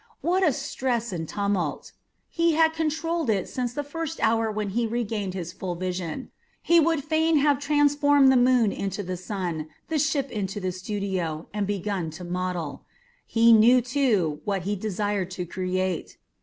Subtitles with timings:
[0.21, 1.91] What a stress and tumult!
[2.27, 6.31] He had controlled it since the first hour when he regained his full vision.
[6.63, 11.47] He would fain have transformed the moon into the sun, the ship into the studio,
[11.53, 12.81] and begun to model.
[13.27, 16.17] He knew, too, what he desired to create.